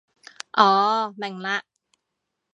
[0.57, 1.61] 哦，明嘞